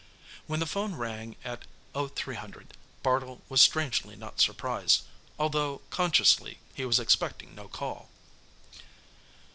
[0.47, 5.03] When the phone rang at 0300, Bartle was strangely not surprised,
[5.37, 8.09] although, consciously, he was expecting no call.